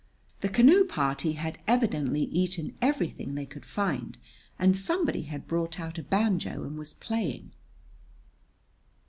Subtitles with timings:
[0.39, 4.17] The canoe party had evidently eaten everything they could find,
[4.57, 7.51] and somebody had brought out a banjo and was playing.